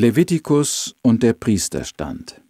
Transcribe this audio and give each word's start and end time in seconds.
Levitikus 0.00 0.94
und 1.02 1.24
der 1.24 1.32
Priesterstand. 1.32 2.40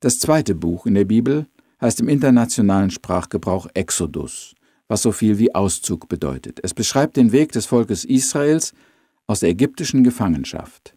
Das 0.00 0.18
zweite 0.18 0.54
Buch 0.54 0.84
in 0.84 0.92
der 0.92 1.06
Bibel 1.06 1.46
heißt 1.80 2.00
im 2.00 2.08
internationalen 2.10 2.90
Sprachgebrauch 2.90 3.66
Exodus, 3.72 4.54
was 4.88 5.00
so 5.00 5.10
viel 5.10 5.38
wie 5.38 5.54
Auszug 5.54 6.10
bedeutet. 6.10 6.60
Es 6.62 6.74
beschreibt 6.74 7.16
den 7.16 7.32
Weg 7.32 7.52
des 7.52 7.64
Volkes 7.64 8.04
Israels 8.04 8.74
aus 9.26 9.40
der 9.40 9.48
ägyptischen 9.48 10.04
Gefangenschaft. 10.04 10.94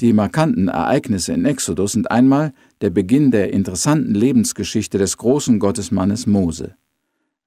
Die 0.00 0.12
markanten 0.12 0.68
Ereignisse 0.68 1.32
in 1.32 1.46
Exodus 1.46 1.92
sind 1.92 2.10
einmal 2.10 2.52
der 2.82 2.90
Beginn 2.90 3.30
der 3.30 3.50
interessanten 3.50 4.14
Lebensgeschichte 4.14 4.98
des 4.98 5.16
großen 5.16 5.58
Gottesmannes 5.58 6.26
Mose. 6.26 6.76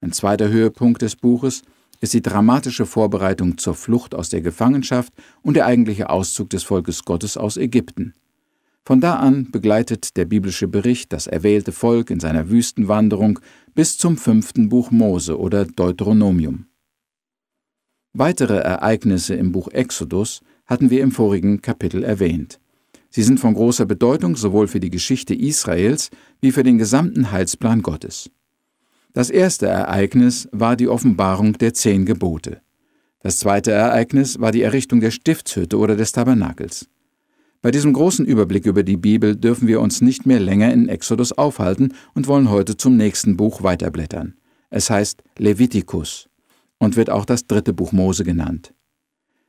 Ein 0.00 0.10
zweiter 0.10 0.48
Höhepunkt 0.48 1.02
des 1.02 1.14
Buches 1.14 1.58
ist 1.58 1.77
die 2.00 2.22
dramatische 2.22 2.86
Vorbereitung 2.86 3.58
zur 3.58 3.74
Flucht 3.74 4.14
aus 4.14 4.28
der 4.28 4.40
Gefangenschaft 4.40 5.12
und 5.42 5.54
der 5.54 5.66
eigentliche 5.66 6.10
Auszug 6.10 6.50
des 6.50 6.62
Volkes 6.62 7.04
Gottes 7.04 7.36
aus 7.36 7.56
Ägypten. 7.56 8.14
Von 8.84 9.00
da 9.00 9.16
an 9.16 9.50
begleitet 9.50 10.16
der 10.16 10.24
biblische 10.24 10.66
Bericht 10.66 11.12
das 11.12 11.26
erwählte 11.26 11.72
Volk 11.72 12.10
in 12.10 12.20
seiner 12.20 12.48
Wüstenwanderung 12.48 13.38
bis 13.74 13.98
zum 13.98 14.16
fünften 14.16 14.70
Buch 14.70 14.90
Mose 14.90 15.38
oder 15.38 15.66
Deuteronomium. 15.66 16.66
Weitere 18.14 18.56
Ereignisse 18.56 19.34
im 19.34 19.52
Buch 19.52 19.68
Exodus 19.68 20.40
hatten 20.64 20.88
wir 20.90 21.02
im 21.02 21.12
vorigen 21.12 21.60
Kapitel 21.60 22.02
erwähnt. 22.02 22.60
Sie 23.10 23.22
sind 23.22 23.40
von 23.40 23.54
großer 23.54 23.86
Bedeutung 23.86 24.36
sowohl 24.36 24.68
für 24.68 24.80
die 24.80 24.90
Geschichte 24.90 25.34
Israels 25.34 26.10
wie 26.40 26.52
für 26.52 26.62
den 26.62 26.78
gesamten 26.78 27.30
Heilsplan 27.30 27.82
Gottes. 27.82 28.30
Das 29.12 29.30
erste 29.30 29.66
Ereignis 29.66 30.48
war 30.52 30.76
die 30.76 30.88
Offenbarung 30.88 31.54
der 31.54 31.74
zehn 31.74 32.04
Gebote. 32.04 32.60
Das 33.20 33.38
zweite 33.38 33.72
Ereignis 33.72 34.38
war 34.38 34.52
die 34.52 34.62
Errichtung 34.62 35.00
der 35.00 35.10
Stiftshütte 35.10 35.78
oder 35.78 35.96
des 35.96 36.12
Tabernakels. 36.12 36.88
Bei 37.60 37.72
diesem 37.72 37.92
großen 37.92 38.24
Überblick 38.24 38.66
über 38.66 38.84
die 38.84 38.96
Bibel 38.96 39.34
dürfen 39.34 39.66
wir 39.66 39.80
uns 39.80 40.00
nicht 40.00 40.26
mehr 40.26 40.38
länger 40.38 40.72
in 40.72 40.88
Exodus 40.88 41.32
aufhalten 41.32 41.94
und 42.14 42.28
wollen 42.28 42.50
heute 42.50 42.76
zum 42.76 42.96
nächsten 42.96 43.36
Buch 43.36 43.62
weiterblättern. 43.62 44.34
Es 44.70 44.90
heißt 44.90 45.24
Levitikus 45.38 46.28
und 46.78 46.96
wird 46.96 47.10
auch 47.10 47.24
das 47.24 47.46
dritte 47.46 47.72
Buch 47.72 47.90
Mose 47.90 48.22
genannt. 48.22 48.74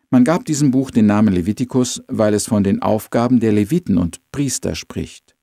Man 0.09 0.23
gab 0.23 0.45
diesem 0.45 0.71
Buch 0.71 0.89
den 0.89 1.05
Namen 1.05 1.33
Levitikus, 1.33 2.01
weil 2.07 2.33
es 2.33 2.47
von 2.47 2.63
den 2.63 2.81
Aufgaben 2.81 3.39
der 3.39 3.51
Leviten 3.51 3.99
und 3.99 4.19
Priester 4.31 4.73
spricht. 4.73 5.35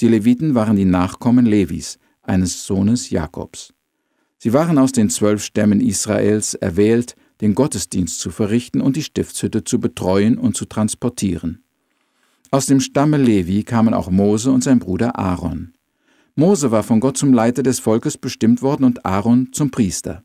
Die 0.00 0.06
Leviten 0.06 0.54
waren 0.54 0.76
die 0.76 0.84
Nachkommen 0.84 1.44
Levis, 1.44 1.98
eines 2.22 2.66
Sohnes 2.66 3.10
Jakobs. 3.10 3.72
Sie 4.38 4.52
waren 4.52 4.78
aus 4.78 4.92
den 4.92 5.10
zwölf 5.10 5.44
Stämmen 5.44 5.80
Israels 5.80 6.54
erwählt, 6.54 7.14
den 7.40 7.54
Gottesdienst 7.54 8.20
zu 8.20 8.30
verrichten 8.30 8.80
und 8.80 8.96
die 8.96 9.02
Stiftshütte 9.02 9.64
zu 9.64 9.80
betreuen 9.80 10.38
und 10.38 10.56
zu 10.56 10.64
transportieren. 10.64 11.62
Aus 12.50 12.66
dem 12.66 12.80
Stamme 12.80 13.16
Levi 13.16 13.64
kamen 13.64 13.94
auch 13.94 14.10
Mose 14.10 14.50
und 14.50 14.62
sein 14.62 14.78
Bruder 14.78 15.18
Aaron. 15.18 15.72
Mose 16.34 16.70
war 16.70 16.82
von 16.82 17.00
Gott 17.00 17.16
zum 17.16 17.32
Leiter 17.32 17.62
des 17.62 17.78
Volkes 17.78 18.18
bestimmt 18.18 18.62
worden 18.62 18.84
und 18.84 19.04
Aaron 19.04 19.48
zum 19.52 19.70
Priester. 19.70 20.24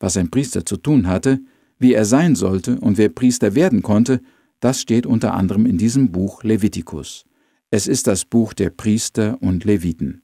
Was 0.00 0.16
ein 0.16 0.30
Priester 0.30 0.66
zu 0.66 0.76
tun 0.76 1.06
hatte, 1.06 1.40
wie 1.78 1.94
er 1.94 2.04
sein 2.04 2.34
sollte 2.34 2.78
und 2.80 2.98
wer 2.98 3.08
Priester 3.08 3.54
werden 3.54 3.82
konnte, 3.82 4.20
das 4.60 4.80
steht 4.80 5.06
unter 5.06 5.34
anderem 5.34 5.66
in 5.66 5.78
diesem 5.78 6.12
Buch 6.12 6.44
Levitikus. 6.44 7.24
Es 7.70 7.86
ist 7.86 8.06
das 8.06 8.24
Buch 8.24 8.52
der 8.52 8.70
Priester 8.70 9.38
und 9.40 9.64
Leviten. 9.64 10.22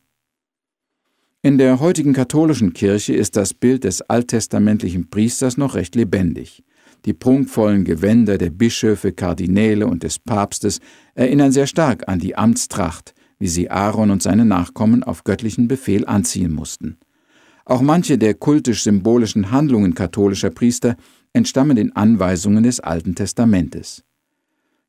In 1.40 1.56
der 1.56 1.78
heutigen 1.78 2.14
katholischen 2.14 2.72
Kirche 2.72 3.14
ist 3.14 3.36
das 3.36 3.54
Bild 3.54 3.84
des 3.84 4.02
alttestamentlichen 4.02 5.08
Priesters 5.08 5.56
noch 5.56 5.76
recht 5.76 5.94
lebendig. 5.94 6.64
Die 7.04 7.12
prunkvollen 7.12 7.84
Gewänder 7.84 8.38
der 8.38 8.50
Bischöfe, 8.50 9.12
Kardinäle 9.12 9.86
und 9.86 10.02
des 10.02 10.18
Papstes 10.18 10.80
erinnern 11.14 11.52
sehr 11.52 11.68
stark 11.68 12.08
an 12.08 12.18
die 12.18 12.34
Amtstracht, 12.34 13.14
wie 13.38 13.46
sie 13.46 13.70
Aaron 13.70 14.10
und 14.10 14.20
seine 14.20 14.44
Nachkommen 14.44 15.04
auf 15.04 15.22
göttlichen 15.22 15.68
Befehl 15.68 16.04
anziehen 16.06 16.52
mussten. 16.52 16.98
Auch 17.64 17.82
manche 17.82 18.18
der 18.18 18.34
kultisch-symbolischen 18.34 19.52
Handlungen 19.52 19.94
katholischer 19.94 20.50
Priester 20.50 20.96
entstammen 21.32 21.76
den 21.76 21.94
Anweisungen 21.94 22.64
des 22.64 22.80
Alten 22.80 23.14
Testamentes. 23.14 24.02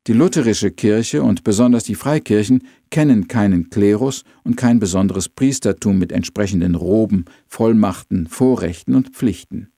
Die 0.06 0.14
lutherische 0.14 0.70
Kirche 0.70 1.22
und 1.22 1.44
besonders 1.44 1.84
die 1.84 1.94
Freikirchen 1.94 2.66
kennen 2.90 3.28
keinen 3.28 3.68
Klerus 3.68 4.24
und 4.44 4.56
kein 4.56 4.78
besonderes 4.80 5.28
Priestertum 5.28 5.98
mit 5.98 6.10
entsprechenden 6.10 6.74
Roben, 6.74 7.26
Vollmachten, 7.46 8.26
Vorrechten 8.26 8.94
und 8.94 9.10
Pflichten. 9.10 9.72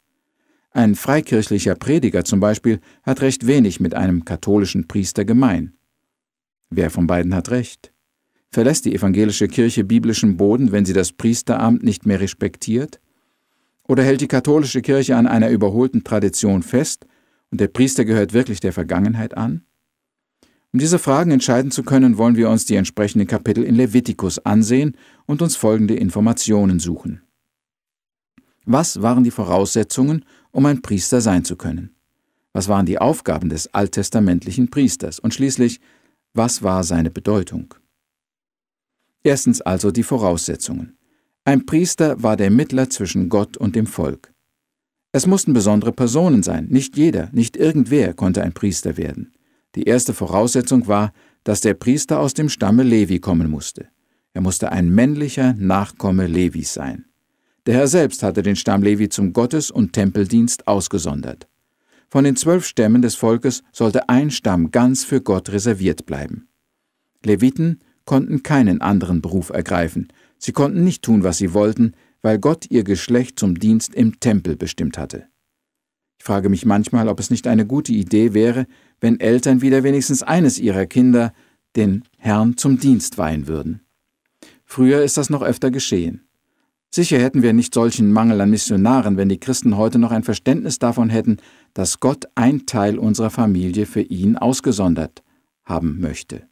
Ein 0.71 0.95
freikirchlicher 0.95 1.75
Prediger 1.75 2.25
zum 2.25 2.39
Beispiel 2.39 2.81
hat 3.03 3.21
recht 3.21 3.47
wenig 3.47 3.81
mit 3.81 3.95
einem 3.95 4.25
katholischen 4.25 4.87
Priester 4.87 5.25
gemein. 5.25 5.75
Wer 6.71 6.91
von 6.91 7.07
beiden 7.07 7.35
hat 7.35 7.51
recht? 7.51 7.93
Verlässt 8.51 8.85
die 8.85 8.95
evangelische 8.95 9.49
Kirche 9.49 9.83
biblischen 9.83 10.37
Boden, 10.37 10.73
wenn 10.73 10.87
sie 10.87 10.93
das 10.93 11.13
Priesteramt 11.13 11.83
nicht 11.83 12.07
mehr 12.07 12.21
respektiert? 12.21 13.01
Oder 13.89 14.05
hält 14.05 14.21
die 14.21 14.29
katholische 14.29 14.83
Kirche 14.83 15.17
an 15.17 15.27
einer 15.27 15.51
überholten 15.51 16.05
Tradition 16.05 16.63
fest 16.63 17.07
und 17.51 17.61
der 17.61 17.69
Priester 17.69 18.05
gehört 18.05 18.33
wirklich 18.33 18.61
der 18.61 18.73
Vergangenheit 18.73 19.37
an? 19.37 19.65
Um 20.73 20.79
diese 20.79 20.99
Fragen 20.99 21.31
entscheiden 21.33 21.71
zu 21.71 21.83
können, 21.83 22.17
wollen 22.17 22.37
wir 22.37 22.49
uns 22.49 22.65
die 22.65 22.77
entsprechenden 22.77 23.27
Kapitel 23.27 23.63
in 23.63 23.75
Levitikus 23.75 24.39
ansehen 24.39 24.97
und 25.27 25.43
uns 25.43 25.55
folgende 25.55 25.95
Informationen 25.95 26.79
suchen. 26.79 27.21
Was 28.65 29.03
waren 29.03 29.23
die 29.23 29.31
Voraussetzungen, 29.31 30.25
um 30.51 30.65
ein 30.65 30.81
Priester 30.81 31.21
sein 31.21 31.45
zu 31.45 31.57
können? 31.57 31.95
Was 32.55 32.69
waren 32.69 32.87
die 32.87 32.99
Aufgaben 32.99 33.51
des 33.51 33.75
alttestamentlichen 33.75 34.71
Priesters? 34.71 35.19
Und 35.19 35.35
schließlich, 35.35 35.81
was 36.33 36.63
war 36.63 36.85
seine 36.85 37.11
Bedeutung? 37.11 37.75
Erstens 39.23 39.61
also 39.61 39.91
die 39.91 40.03
Voraussetzungen. 40.03 40.97
Ein 41.45 41.67
Priester 41.67 42.23
war 42.23 42.37
der 42.37 42.51
Mittler 42.51 42.89
zwischen 42.89 43.29
Gott 43.29 43.57
und 43.59 43.77
dem 43.77 43.87
Volk. 43.87 44.33
Es 45.13 45.27
mussten 45.27 45.53
besondere 45.53 45.93
Personen 45.93 46.43
sein, 46.43 46.69
nicht 46.69 46.97
jeder, 46.97 47.29
nicht 47.33 47.57
irgendwer 47.59 48.15
konnte 48.15 48.43
ein 48.43 48.55
Priester 48.55 48.97
werden. 48.97 49.33
Die 49.75 49.85
erste 49.85 50.15
Voraussetzung 50.15 50.87
war, 50.87 51.13
dass 51.45 51.61
der 51.61 51.75
Priester 51.75 52.21
aus 52.21 52.35
dem 52.35 52.49
Stamme 52.49 52.83
Levi 52.83 53.19
kommen 53.19 53.51
musste. 53.51 53.89
Er 54.35 54.41
musste 54.41 54.73
ein 54.73 54.91
männlicher 54.91 55.55
Nachkomme 55.55 56.27
Levis 56.27 56.75
sein. 56.75 57.07
Der 57.67 57.75
Herr 57.75 57.89
selbst 57.89 58.23
hatte 58.23 58.43
den 58.43 58.57
Stamm 58.57 58.83
Levi 58.83 59.09
zum 59.09 59.33
Gottes- 59.33 59.71
und 59.71 59.93
Tempeldienst 59.93 60.67
ausgesondert. 60.67 61.49
Von 62.09 62.25
den 62.25 62.37
zwölf 62.37 62.67
Stämmen 62.67 63.03
des 63.03 63.15
Volkes 63.15 63.63
sollte 63.73 64.09
ein 64.09 64.31
Stamm 64.31 64.71
ganz 64.71 65.05
für 65.05 65.21
Gott 65.21 65.51
reserviert 65.51 66.05
bleiben. 66.05 66.49
Leviten 67.25 67.81
konnten 68.05 68.43
keinen 68.43 68.81
anderen 68.81 69.23
Beruf 69.23 69.51
ergreifen, 69.51 70.09
sie 70.39 70.53
konnten 70.53 70.85
nicht 70.85 71.03
tun, 71.03 71.23
was 71.23 71.39
sie 71.39 71.55
wollten, 71.55 71.95
weil 72.21 72.39
Gott 72.39 72.67
ihr 72.71 72.85
Geschlecht 72.85 73.39
zum 73.39 73.59
Dienst 73.59 73.95
im 73.95 74.19
Tempel 74.21 74.57
bestimmt 74.57 74.99
hatte. 74.99 75.27
Ich 76.23 76.27
frage 76.27 76.49
mich 76.49 76.65
manchmal, 76.65 77.09
ob 77.09 77.19
es 77.19 77.31
nicht 77.31 77.49
eine 77.49 77.67
gute 77.67 77.93
Idee 77.93 78.33
wäre, 78.33 78.69
wenn 79.01 79.19
Eltern 79.19 79.61
wieder 79.61 79.83
wenigstens 79.83 80.23
eines 80.23 80.61
ihrer 80.61 80.87
Kinder 80.87 81.33
den 81.75 82.05
Herrn 82.17 82.57
zum 82.57 82.79
Dienst 82.79 83.19
weihen 83.19 83.49
würden. 83.49 83.81
Früher 84.65 85.03
ist 85.03 85.17
das 85.17 85.31
noch 85.31 85.43
öfter 85.43 85.73
geschehen. 85.73 86.29
Sicher 86.93 87.19
hätten 87.19 87.43
wir 87.43 87.53
nicht 87.53 87.75
solchen 87.75 88.13
Mangel 88.13 88.41
an 88.41 88.51
Missionaren, 88.51 89.17
wenn 89.17 89.31
die 89.31 89.41
Christen 89.41 89.77
heute 89.77 89.99
noch 89.99 90.13
ein 90.13 90.23
Verständnis 90.23 90.79
davon 90.79 91.11
hätten, 91.11 91.39
dass 91.75 91.99
Gott 91.99 92.27
ein 92.37 92.67
Teil 92.67 92.99
unserer 92.99 93.31
Familie 93.31 93.85
für 93.85 94.03
ihn 94.03 94.37
ausgesondert 94.37 95.25
haben 95.65 95.99
möchte. 95.99 96.47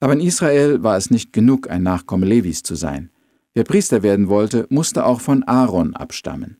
Aber 0.00 0.14
in 0.14 0.20
Israel 0.20 0.82
war 0.82 0.96
es 0.96 1.12
nicht 1.12 1.32
genug, 1.32 1.70
ein 1.70 1.84
Nachkomme 1.84 2.26
Levis 2.26 2.64
zu 2.64 2.74
sein. 2.74 3.10
Wer 3.54 3.62
Priester 3.62 4.02
werden 4.02 4.28
wollte, 4.28 4.66
musste 4.68 5.06
auch 5.06 5.20
von 5.20 5.44
Aaron 5.44 5.94
abstammen. 5.94 6.56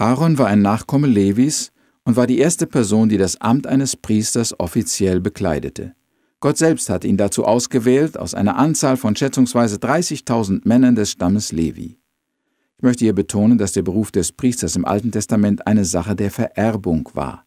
Aaron 0.00 0.38
war 0.38 0.46
ein 0.46 0.62
Nachkomme 0.62 1.08
Levis 1.08 1.72
und 2.04 2.14
war 2.14 2.28
die 2.28 2.38
erste 2.38 2.68
Person, 2.68 3.08
die 3.08 3.18
das 3.18 3.40
Amt 3.40 3.66
eines 3.66 3.96
Priesters 3.96 4.58
offiziell 4.60 5.20
bekleidete. 5.20 5.94
Gott 6.38 6.56
selbst 6.56 6.88
hatte 6.88 7.08
ihn 7.08 7.16
dazu 7.16 7.44
ausgewählt 7.44 8.16
aus 8.16 8.32
einer 8.32 8.56
Anzahl 8.56 8.96
von 8.96 9.16
schätzungsweise 9.16 9.76
30.000 9.76 10.60
Männern 10.64 10.94
des 10.94 11.10
Stammes 11.10 11.50
Levi. 11.50 11.98
Ich 12.76 12.82
möchte 12.82 13.04
hier 13.04 13.12
betonen, 13.12 13.58
dass 13.58 13.72
der 13.72 13.82
Beruf 13.82 14.12
des 14.12 14.30
Priesters 14.30 14.76
im 14.76 14.84
Alten 14.84 15.10
Testament 15.10 15.66
eine 15.66 15.84
Sache 15.84 16.14
der 16.14 16.30
Vererbung 16.30 17.10
war. 17.14 17.44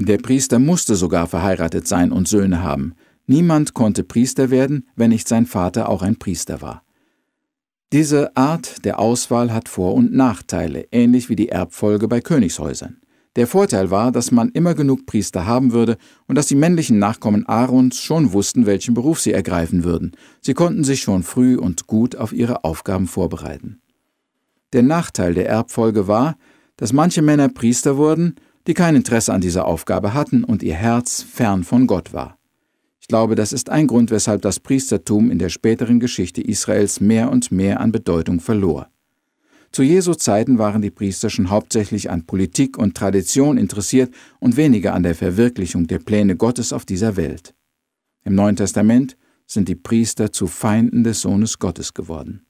Der 0.00 0.18
Priester 0.18 0.58
musste 0.58 0.96
sogar 0.96 1.28
verheiratet 1.28 1.86
sein 1.86 2.10
und 2.10 2.26
Söhne 2.26 2.64
haben. 2.64 2.94
Niemand 3.26 3.74
konnte 3.74 4.02
Priester 4.02 4.50
werden, 4.50 4.88
wenn 4.96 5.10
nicht 5.10 5.28
sein 5.28 5.46
Vater 5.46 5.88
auch 5.88 6.02
ein 6.02 6.18
Priester 6.18 6.60
war. 6.62 6.83
Diese 7.94 8.36
Art 8.36 8.84
der 8.84 8.98
Auswahl 8.98 9.52
hat 9.52 9.68
Vor- 9.68 9.94
und 9.94 10.12
Nachteile, 10.12 10.88
ähnlich 10.90 11.28
wie 11.28 11.36
die 11.36 11.50
Erbfolge 11.50 12.08
bei 12.08 12.20
Königshäusern. 12.20 12.96
Der 13.36 13.46
Vorteil 13.46 13.88
war, 13.92 14.10
dass 14.10 14.32
man 14.32 14.48
immer 14.48 14.74
genug 14.74 15.06
Priester 15.06 15.46
haben 15.46 15.70
würde 15.70 15.96
und 16.26 16.34
dass 16.34 16.48
die 16.48 16.56
männlichen 16.56 16.98
Nachkommen 16.98 17.46
Aarons 17.46 18.00
schon 18.00 18.32
wussten, 18.32 18.66
welchen 18.66 18.94
Beruf 18.94 19.20
sie 19.20 19.30
ergreifen 19.30 19.84
würden. 19.84 20.10
Sie 20.40 20.54
konnten 20.54 20.82
sich 20.82 21.02
schon 21.02 21.22
früh 21.22 21.56
und 21.56 21.86
gut 21.86 22.16
auf 22.16 22.32
ihre 22.32 22.64
Aufgaben 22.64 23.06
vorbereiten. 23.06 23.80
Der 24.72 24.82
Nachteil 24.82 25.32
der 25.32 25.48
Erbfolge 25.48 26.08
war, 26.08 26.34
dass 26.76 26.92
manche 26.92 27.22
Männer 27.22 27.48
Priester 27.48 27.96
wurden, 27.96 28.34
die 28.66 28.74
kein 28.74 28.96
Interesse 28.96 29.32
an 29.32 29.40
dieser 29.40 29.66
Aufgabe 29.66 30.14
hatten 30.14 30.42
und 30.42 30.64
ihr 30.64 30.74
Herz 30.74 31.22
fern 31.22 31.62
von 31.62 31.86
Gott 31.86 32.12
war. 32.12 32.38
Ich 33.04 33.08
glaube, 33.08 33.34
das 33.34 33.52
ist 33.52 33.68
ein 33.68 33.86
Grund, 33.86 34.10
weshalb 34.10 34.40
das 34.40 34.60
Priestertum 34.60 35.30
in 35.30 35.38
der 35.38 35.50
späteren 35.50 36.00
Geschichte 36.00 36.40
Israels 36.40 37.00
mehr 37.00 37.30
und 37.30 37.52
mehr 37.52 37.80
an 37.80 37.92
Bedeutung 37.92 38.40
verlor. 38.40 38.88
Zu 39.72 39.82
Jesu 39.82 40.14
Zeiten 40.14 40.56
waren 40.56 40.80
die 40.80 40.90
Priester 40.90 41.28
schon 41.28 41.50
hauptsächlich 41.50 42.08
an 42.08 42.24
Politik 42.24 42.78
und 42.78 42.96
Tradition 42.96 43.58
interessiert 43.58 44.14
und 44.40 44.56
weniger 44.56 44.94
an 44.94 45.02
der 45.02 45.14
Verwirklichung 45.14 45.86
der 45.86 45.98
Pläne 45.98 46.34
Gottes 46.34 46.72
auf 46.72 46.86
dieser 46.86 47.14
Welt. 47.18 47.54
Im 48.24 48.36
Neuen 48.36 48.56
Testament 48.56 49.18
sind 49.46 49.68
die 49.68 49.74
Priester 49.74 50.32
zu 50.32 50.46
Feinden 50.46 51.04
des 51.04 51.20
Sohnes 51.20 51.58
Gottes 51.58 51.92
geworden. 51.92 52.46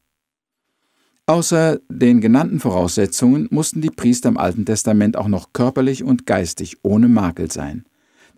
Außer 1.26 1.80
den 1.88 2.20
genannten 2.20 2.60
Voraussetzungen 2.60 3.48
mussten 3.50 3.80
die 3.80 3.90
Priester 3.90 4.28
im 4.28 4.36
Alten 4.36 4.64
Testament 4.64 5.16
auch 5.16 5.26
noch 5.26 5.52
körperlich 5.52 6.04
und 6.04 6.26
geistig 6.26 6.76
ohne 6.82 7.08
Makel 7.08 7.50
sein. 7.50 7.86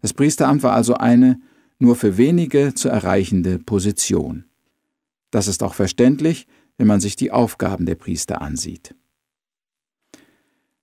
Das 0.00 0.14
Priesteramt 0.14 0.62
war 0.62 0.72
also 0.72 0.94
eine 0.94 1.38
nur 1.78 1.96
für 1.96 2.16
wenige 2.16 2.74
zu 2.74 2.88
erreichende 2.88 3.58
Position. 3.58 4.44
Das 5.30 5.48
ist 5.48 5.62
auch 5.62 5.74
verständlich, 5.74 6.46
wenn 6.78 6.86
man 6.86 7.00
sich 7.00 7.16
die 7.16 7.30
Aufgaben 7.30 7.86
der 7.86 7.94
Priester 7.94 8.40
ansieht. 8.40 8.94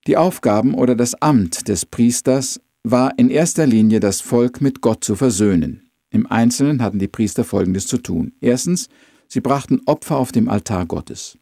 Die 0.07 0.18
Aufgaben 0.18 0.74
oder 0.74 0.95
das 0.95 1.16
Amt 1.16 1.68
des 1.68 1.86
Priesters 1.86 2.60
war 2.84 3.18
in 3.18 3.30
erster 3.30 3.66
Linie 3.66 4.00
das 4.00 4.19
Volk 4.19 4.60
mit 4.60 4.81
Gott 4.81 5.04
zu 5.04 5.16
versöhnen. 5.16 5.90
Im 6.10 6.28
Einzelnen 6.28 6.81
hatten 6.81 7.00
die 7.00 7.07
Priester 7.07 7.44
Folgendes 7.44 7.88
zu 7.88 7.98
tun. 7.98 8.34
Erstens, 8.42 8.90
sie 9.28 9.40
brachten 9.40 9.81
Opfer 9.86 10.18
auf 10.18 10.31
dem 10.31 10.50
Altar 10.50 10.86
Gottes. 10.86 11.38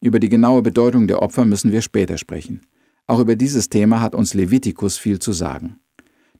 Über 0.00 0.18
die 0.18 0.28
genaue 0.28 0.62
Bedeutung 0.62 1.06
der 1.06 1.22
Opfer 1.22 1.44
müssen 1.44 1.72
wir 1.72 1.82
später 1.82 2.16
sprechen. 2.16 2.62
Auch 3.06 3.20
über 3.20 3.36
dieses 3.36 3.68
Thema 3.68 4.00
hat 4.00 4.14
uns 4.14 4.34
Levitikus 4.34 4.96
viel 4.96 5.18
zu 5.18 5.32
sagen. 5.32 5.78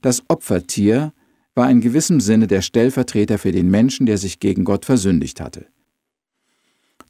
Das 0.02 0.22
Opfertier 0.28 1.12
war 1.56 1.70
in 1.70 1.80
gewissem 1.80 2.20
Sinne 2.20 2.46
der 2.46 2.62
Stellvertreter 2.62 3.38
für 3.38 3.50
den 3.50 3.68
Menschen, 3.70 4.06
der 4.06 4.18
sich 4.18 4.38
gegen 4.38 4.64
Gott 4.64 4.84
versündigt 4.84 5.40
hatte. 5.40 5.66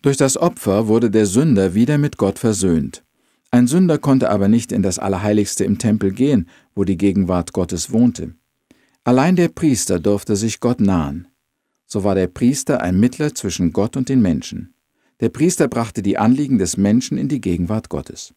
Durch 0.01 0.17
das 0.17 0.37
Opfer 0.37 0.87
wurde 0.87 1.11
der 1.11 1.27
Sünder 1.27 1.75
wieder 1.75 1.99
mit 1.99 2.17
Gott 2.17 2.39
versöhnt. 2.39 3.05
Ein 3.51 3.67
Sünder 3.67 3.99
konnte 3.99 4.31
aber 4.31 4.49
nicht 4.49 4.71
in 4.71 4.83
das 4.83 4.99
Allerheiligste 4.99 5.65
im 5.65 5.79
Tempel 5.79 6.13
gehen, 6.13 6.49
wo 6.75 6.85
die 6.85 6.97
Gegenwart 6.97 7.53
Gottes 7.53 7.91
wohnte. 7.91 8.35
Allein 9.03 9.35
der 9.35 9.49
Priester 9.49 9.99
durfte 9.99 10.37
sich 10.37 10.61
Gott 10.61 10.81
nahen. 10.81 11.29
So 11.87 12.05
war 12.05 12.15
der 12.15 12.29
Priester 12.29 12.83
ein 12.83 12.99
Mittler 12.99 13.35
zwischen 13.35 13.73
Gott 13.73 13.97
und 13.97 14.09
den 14.09 14.23
Menschen. 14.23 14.75
Der 15.21 15.29
Priester 15.29 15.67
brachte 15.67 16.03
die 16.03 16.19
Anliegen 16.19 16.59
des 16.59 16.77
Menschen 16.77 17.19
in 17.19 17.29
die 17.29 17.41
Gegenwart 17.41 17.89
Gottes. 17.89 18.35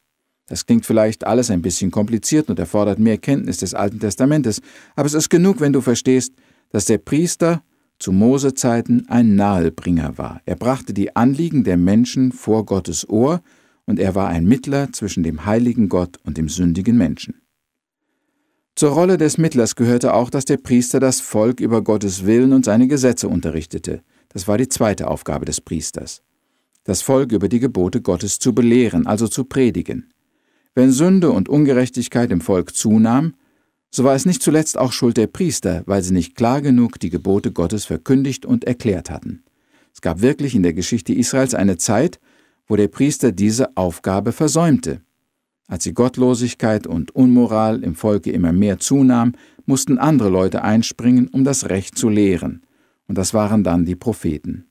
Das 0.50 0.66
klingt 0.66 0.86
vielleicht 0.86 1.26
alles 1.26 1.52
ein 1.52 1.62
bisschen 1.62 1.92
kompliziert 1.92 2.50
und 2.50 2.60
erfordert 2.60 3.00
mehr 3.00 3.20
Kenntnis 3.20 3.58
des 3.58 3.76
Alten 3.76 4.00
Testamentes, 4.00 4.62
aber 4.96 5.06
es 5.06 5.14
ist 5.14 5.30
genug, 5.30 5.62
wenn 5.62 5.74
du 5.74 5.82
verstehst, 5.82 6.34
dass 6.72 6.86
der 6.86 6.98
Priester 6.98 7.64
zu 8.00 8.12
Mosezeiten 8.12 9.08
ein 9.10 9.36
Nahebringer 9.36 10.18
war. 10.18 10.42
Er 10.46 10.56
brachte 10.56 10.94
die 10.94 11.16
Anliegen 11.16 11.64
der 11.64 11.78
Menschen 11.78 12.32
vor 12.32 12.66
Gottes 12.66 13.08
Ohr 13.08 13.42
und 13.86 14.00
er 14.00 14.16
war 14.16 14.28
ein 14.28 14.46
Mittler 14.46 14.92
zwischen 14.92 15.24
dem 15.24 15.46
heiligen 15.46 15.88
Gott 15.88 16.18
und 16.24 16.38
dem 16.38 16.50
sündigen 16.50 16.98
Menschen. 16.98 17.42
Zur 18.76 18.92
Rolle 18.92 19.18
des 19.18 19.38
Mittlers 19.38 19.76
gehörte 19.76 20.14
auch, 20.14 20.30
dass 20.30 20.46
der 20.46 20.58
Priester 20.58 21.00
das 21.00 21.20
Volk 21.20 21.60
über 21.60 21.84
Gottes 21.84 22.26
Willen 22.26 22.54
und 22.54 22.66
seine 22.66 22.88
Gesetze 22.88 23.28
unterrichtete. 23.28 24.02
Das 24.30 24.48
war 24.48 24.58
die 24.58 24.70
zweite 24.70 25.08
Aufgabe 25.10 25.46
des 25.46 25.60
Priesters. 25.60 26.22
Das 26.86 27.02
Volk 27.02 27.34
über 27.34 27.50
die 27.50 27.60
Gebote 27.60 28.02
Gottes 28.02 28.40
zu 28.40 28.56
belehren, 28.56 29.06
also 29.06 29.28
zu 29.28 29.44
predigen. 29.44 30.14
Wenn 30.76 30.92
Sünde 30.92 31.32
und 31.32 31.50
Ungerechtigkeit 31.50 32.32
im 32.32 32.42
Volk 32.42 32.76
zunahm, 32.76 33.34
so 33.92 34.04
war 34.04 34.16
es 34.16 34.26
nicht 34.26 34.44
zuletzt 34.44 34.78
auch 34.78 34.92
Schuld 34.92 35.18
der 35.18 35.28
Priester, 35.28 35.84
weil 35.88 36.04
sie 36.04 36.14
nicht 36.14 36.36
klar 36.36 36.62
genug 36.62 37.00
die 37.00 37.10
Gebote 37.10 37.52
Gottes 37.52 37.86
verkündigt 37.86 38.46
und 38.46 38.64
erklärt 38.66 39.10
hatten. 39.10 39.44
Es 39.94 40.02
gab 40.02 40.22
wirklich 40.22 40.54
in 40.54 40.64
der 40.64 40.74
Geschichte 40.74 41.14
Israels 41.14 41.56
eine 41.56 41.78
Zeit, 41.78 42.20
wo 42.68 42.76
der 42.76 42.88
Priester 42.88 43.32
diese 43.32 43.76
Aufgabe 43.76 44.32
versäumte. 44.32 45.02
Als 45.68 45.84
die 45.84 45.94
Gottlosigkeit 45.94 46.88
und 46.88 47.16
Unmoral 47.16 47.84
im 47.84 47.96
Volke 47.96 48.32
immer 48.32 48.54
mehr 48.54 48.80
zunahm, 48.80 49.34
mussten 49.66 49.98
andere 49.98 50.30
Leute 50.30 50.64
einspringen, 50.64 51.28
um 51.28 51.44
das 51.44 51.70
Recht 51.70 51.98
zu 51.98 52.10
lehren, 52.10 52.64
und 53.08 53.18
das 53.18 53.34
waren 53.34 53.64
dann 53.64 53.86
die 53.86 53.96
Propheten. 53.96 54.69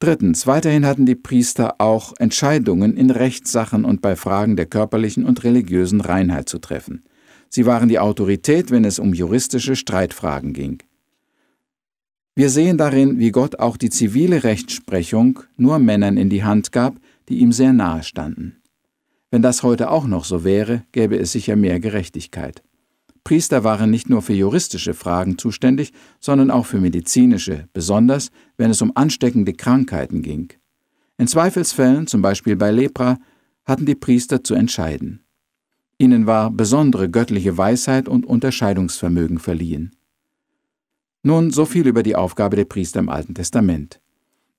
Drittens, 0.00 0.46
weiterhin 0.46 0.86
hatten 0.86 1.06
die 1.06 1.16
Priester 1.16 1.80
auch 1.80 2.12
Entscheidungen 2.18 2.96
in 2.96 3.10
Rechtssachen 3.10 3.84
und 3.84 4.00
bei 4.00 4.14
Fragen 4.14 4.54
der 4.54 4.66
körperlichen 4.66 5.24
und 5.24 5.42
religiösen 5.42 6.00
Reinheit 6.00 6.48
zu 6.48 6.58
treffen. 6.58 7.02
Sie 7.48 7.66
waren 7.66 7.88
die 7.88 7.98
Autorität, 7.98 8.70
wenn 8.70 8.84
es 8.84 8.98
um 8.98 9.12
juristische 9.12 9.74
Streitfragen 9.74 10.52
ging. 10.52 10.82
Wir 12.36 12.50
sehen 12.50 12.78
darin, 12.78 13.18
wie 13.18 13.32
Gott 13.32 13.58
auch 13.58 13.76
die 13.76 13.90
zivile 13.90 14.44
Rechtsprechung 14.44 15.40
nur 15.56 15.80
Männern 15.80 16.16
in 16.16 16.30
die 16.30 16.44
Hand 16.44 16.70
gab, 16.70 17.00
die 17.28 17.38
ihm 17.38 17.50
sehr 17.50 17.72
nahe 17.72 18.04
standen. 18.04 18.62
Wenn 19.32 19.42
das 19.42 19.64
heute 19.64 19.90
auch 19.90 20.06
noch 20.06 20.24
so 20.24 20.44
wäre, 20.44 20.84
gäbe 20.92 21.18
es 21.18 21.32
sicher 21.32 21.56
mehr 21.56 21.80
Gerechtigkeit. 21.80 22.62
Priester 23.28 23.62
waren 23.62 23.90
nicht 23.90 24.08
nur 24.08 24.22
für 24.22 24.32
juristische 24.32 24.94
Fragen 24.94 25.36
zuständig, 25.36 25.92
sondern 26.18 26.50
auch 26.50 26.64
für 26.64 26.80
medizinische, 26.80 27.68
besonders 27.74 28.30
wenn 28.56 28.70
es 28.70 28.80
um 28.80 28.92
ansteckende 28.94 29.52
Krankheiten 29.52 30.22
ging. 30.22 30.54
In 31.18 31.26
Zweifelsfällen, 31.26 32.06
zum 32.06 32.22
Beispiel 32.22 32.56
bei 32.56 32.70
Lepra, 32.70 33.18
hatten 33.66 33.84
die 33.84 33.96
Priester 33.96 34.42
zu 34.42 34.54
entscheiden. 34.54 35.26
Ihnen 35.98 36.26
war 36.26 36.50
besondere 36.50 37.10
göttliche 37.10 37.58
Weisheit 37.58 38.08
und 38.08 38.24
Unterscheidungsvermögen 38.24 39.38
verliehen. 39.38 39.94
Nun 41.22 41.50
so 41.50 41.66
viel 41.66 41.86
über 41.86 42.02
die 42.02 42.16
Aufgabe 42.16 42.56
der 42.56 42.64
Priester 42.64 43.00
im 43.00 43.10
Alten 43.10 43.34
Testament. 43.34 44.00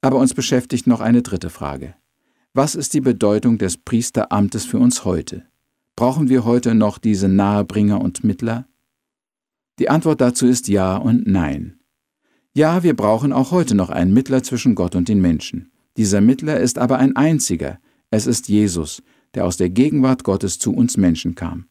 Aber 0.01 0.17
uns 0.17 0.35
beschäftigt 0.35 0.85
noch 0.85 1.01
eine 1.01 1.23
dritte 1.23 1.49
Frage. 1.49 1.95
Was 2.53 2.75
ist 2.75 2.93
die 2.93 3.01
Bedeutung 3.01 3.57
des 3.57 3.77
Priesteramtes 3.77 4.63
für 4.65 4.77
uns 4.77 5.05
heute? 5.05 5.47
Brauchen 5.99 6.29
wir 6.29 6.45
heute 6.45 6.75
noch 6.75 6.97
diese 6.97 7.27
Nahebringer 7.27 7.99
und 7.99 8.23
Mittler? 8.23 8.69
Die 9.79 9.89
Antwort 9.89 10.21
dazu 10.21 10.47
ist 10.47 10.69
ja 10.69 10.95
und 10.95 11.27
nein. 11.27 11.81
Ja, 12.53 12.83
wir 12.83 12.95
brauchen 12.95 13.33
auch 13.33 13.51
heute 13.51 13.75
noch 13.75 13.89
einen 13.89 14.13
Mittler 14.13 14.41
zwischen 14.41 14.75
Gott 14.75 14.95
und 14.95 15.09
den 15.09 15.19
Menschen. 15.19 15.73
Dieser 15.97 16.21
Mittler 16.21 16.57
ist 16.57 16.77
aber 16.77 16.99
ein 16.99 17.17
einziger. 17.17 17.79
Es 18.11 18.27
ist 18.27 18.47
Jesus, 18.47 19.03
der 19.33 19.43
aus 19.43 19.57
der 19.57 19.69
Gegenwart 19.69 20.23
Gottes 20.23 20.57
zu 20.57 20.73
uns 20.73 20.95
Menschen 20.95 21.35
kam. 21.35 21.65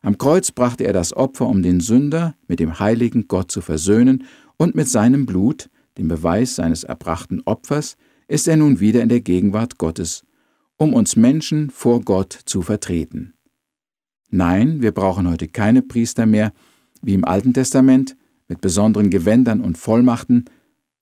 Am 0.00 0.16
Kreuz 0.16 0.50
brachte 0.50 0.84
er 0.84 0.94
das 0.94 1.12
Opfer, 1.12 1.46
um 1.46 1.62
den 1.62 1.80
Sünder 1.80 2.36
mit 2.48 2.60
dem 2.60 2.78
heiligen 2.78 3.28
Gott 3.28 3.52
zu 3.52 3.60
versöhnen, 3.60 4.24
und 4.56 4.74
mit 4.74 4.88
seinem 4.88 5.26
Blut, 5.26 5.68
dem 5.98 6.08
Beweis 6.08 6.54
seines 6.54 6.84
erbrachten 6.84 7.42
Opfers, 7.44 7.98
ist 8.28 8.48
er 8.48 8.56
nun 8.56 8.80
wieder 8.80 9.02
in 9.02 9.10
der 9.10 9.20
Gegenwart 9.20 9.76
Gottes, 9.76 10.24
um 10.78 10.94
uns 10.94 11.16
Menschen 11.16 11.68
vor 11.68 12.00
Gott 12.00 12.32
zu 12.46 12.62
vertreten. 12.62 13.33
Nein, 14.36 14.82
wir 14.82 14.90
brauchen 14.90 15.30
heute 15.30 15.46
keine 15.46 15.80
Priester 15.80 16.26
mehr, 16.26 16.52
wie 17.02 17.14
im 17.14 17.24
Alten 17.24 17.54
Testament, 17.54 18.16
mit 18.48 18.60
besonderen 18.60 19.08
Gewändern 19.08 19.60
und 19.60 19.78
Vollmachten. 19.78 20.46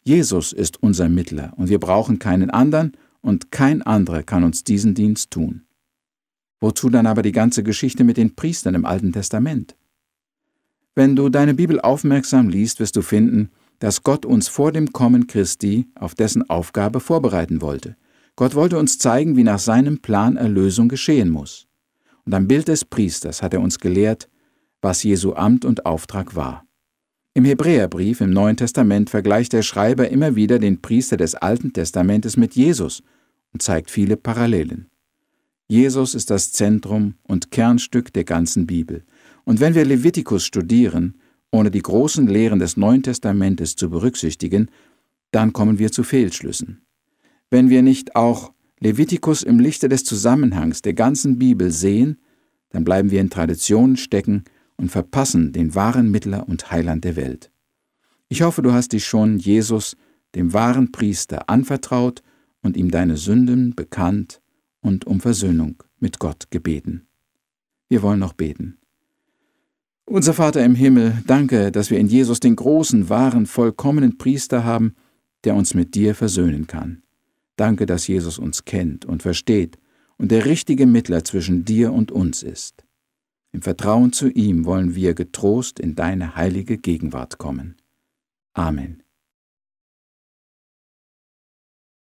Jesus 0.04 0.52
ist 0.52 0.82
unser 0.82 1.08
Mittler 1.08 1.54
und 1.56 1.70
wir 1.70 1.80
brauchen 1.80 2.18
keinen 2.18 2.50
anderen 2.50 2.92
und 3.22 3.50
kein 3.50 3.80
anderer 3.80 4.22
kann 4.22 4.44
uns 4.44 4.64
diesen 4.64 4.92
Dienst 4.94 5.30
tun. 5.30 5.62
Wozu 6.60 6.90
dann 6.90 7.06
aber 7.06 7.22
die 7.22 7.32
ganze 7.32 7.62
Geschichte 7.62 8.04
mit 8.04 8.18
den 8.18 8.34
Priestern 8.34 8.74
im 8.74 8.84
Alten 8.84 9.14
Testament? 9.14 9.76
Wenn 10.94 11.16
du 11.16 11.30
deine 11.30 11.54
Bibel 11.54 11.80
aufmerksam 11.80 12.50
liest, 12.50 12.80
wirst 12.80 12.96
du 12.96 13.00
finden, 13.00 13.48
dass 13.78 14.02
Gott 14.02 14.26
uns 14.26 14.48
vor 14.48 14.72
dem 14.72 14.92
Kommen 14.92 15.26
Christi 15.26 15.86
auf 15.94 16.14
dessen 16.14 16.50
Aufgabe 16.50 17.00
vorbereiten 17.00 17.62
wollte. 17.62 17.96
Gott 18.36 18.54
wollte 18.54 18.78
uns 18.78 18.98
zeigen, 18.98 19.38
wie 19.38 19.44
nach 19.44 19.58
seinem 19.58 20.02
Plan 20.02 20.36
Erlösung 20.36 20.90
geschehen 20.90 21.30
muss. 21.30 21.66
Und 22.24 22.34
am 22.34 22.48
Bild 22.48 22.68
des 22.68 22.84
Priesters 22.84 23.42
hat 23.42 23.54
er 23.54 23.60
uns 23.60 23.78
gelehrt, 23.78 24.28
was 24.80 25.02
Jesu 25.02 25.34
Amt 25.34 25.64
und 25.64 25.86
Auftrag 25.86 26.34
war. 26.36 26.64
Im 27.34 27.44
Hebräerbrief 27.44 28.20
im 28.20 28.30
Neuen 28.30 28.56
Testament 28.56 29.08
vergleicht 29.08 29.54
der 29.54 29.62
Schreiber 29.62 30.08
immer 30.08 30.36
wieder 30.36 30.58
den 30.58 30.82
Priester 30.82 31.16
des 31.16 31.34
Alten 31.34 31.72
Testamentes 31.72 32.36
mit 32.36 32.54
Jesus 32.54 33.02
und 33.52 33.62
zeigt 33.62 33.90
viele 33.90 34.16
Parallelen. 34.16 34.88
Jesus 35.66 36.14
ist 36.14 36.28
das 36.30 36.52
Zentrum 36.52 37.14
und 37.22 37.50
Kernstück 37.50 38.12
der 38.12 38.24
ganzen 38.24 38.66
Bibel. 38.66 39.04
Und 39.44 39.60
wenn 39.60 39.74
wir 39.74 39.86
Levitikus 39.86 40.44
studieren, 40.44 41.18
ohne 41.50 41.70
die 41.70 41.80
großen 41.80 42.26
Lehren 42.26 42.58
des 42.58 42.76
Neuen 42.76 43.02
Testamentes 43.02 43.76
zu 43.76 43.88
berücksichtigen, 43.88 44.68
dann 45.30 45.54
kommen 45.54 45.78
wir 45.78 45.90
zu 45.90 46.02
Fehlschlüssen. 46.02 46.82
Wenn 47.50 47.70
wir 47.70 47.82
nicht 47.82 48.16
auch 48.16 48.52
Levitikus 48.82 49.44
im 49.44 49.60
Lichte 49.60 49.88
des 49.88 50.02
Zusammenhangs 50.02 50.82
der 50.82 50.94
ganzen 50.94 51.38
Bibel 51.38 51.70
sehen, 51.70 52.18
dann 52.70 52.82
bleiben 52.82 53.12
wir 53.12 53.20
in 53.20 53.30
Traditionen 53.30 53.96
stecken 53.96 54.42
und 54.76 54.90
verpassen 54.90 55.52
den 55.52 55.76
wahren 55.76 56.10
Mittler 56.10 56.48
und 56.48 56.72
Heiland 56.72 57.04
der 57.04 57.14
Welt. 57.14 57.52
Ich 58.28 58.42
hoffe, 58.42 58.60
du 58.60 58.72
hast 58.72 58.92
dich 58.92 59.04
schon 59.04 59.38
Jesus, 59.38 59.96
dem 60.34 60.52
wahren 60.52 60.90
Priester, 60.90 61.48
anvertraut 61.48 62.22
und 62.60 62.76
ihm 62.76 62.90
deine 62.90 63.16
Sünden 63.16 63.76
bekannt 63.76 64.40
und 64.80 65.06
um 65.06 65.20
Versöhnung 65.20 65.80
mit 66.00 66.18
Gott 66.18 66.50
gebeten. 66.50 67.06
Wir 67.88 68.02
wollen 68.02 68.18
noch 68.18 68.32
beten. 68.32 68.78
Unser 70.06 70.34
Vater 70.34 70.64
im 70.64 70.74
Himmel, 70.74 71.22
danke, 71.28 71.70
dass 71.70 71.90
wir 71.90 72.00
in 72.00 72.08
Jesus 72.08 72.40
den 72.40 72.56
großen, 72.56 73.08
wahren, 73.08 73.46
vollkommenen 73.46 74.18
Priester 74.18 74.64
haben, 74.64 74.96
der 75.44 75.54
uns 75.54 75.74
mit 75.74 75.94
dir 75.94 76.16
versöhnen 76.16 76.66
kann. 76.66 77.01
Danke, 77.62 77.86
dass 77.86 78.08
Jesus 78.08 78.40
uns 78.40 78.64
kennt 78.64 79.04
und 79.04 79.22
versteht 79.22 79.78
und 80.16 80.32
der 80.32 80.46
richtige 80.46 80.84
Mittler 80.84 81.22
zwischen 81.22 81.64
dir 81.64 81.92
und 81.92 82.10
uns 82.10 82.42
ist. 82.42 82.82
Im 83.52 83.62
Vertrauen 83.62 84.12
zu 84.12 84.28
ihm 84.28 84.64
wollen 84.64 84.96
wir 84.96 85.14
getrost 85.14 85.78
in 85.78 85.94
deine 85.94 86.34
heilige 86.34 86.76
Gegenwart 86.76 87.38
kommen. 87.38 87.76
Amen. 88.52 89.01